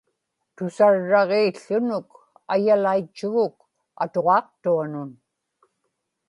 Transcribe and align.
tusarraġiił̣ł̣unuk 0.55 2.09
ayalaitchuguk 2.53 3.57
atuġaaqtuanun 4.03 5.11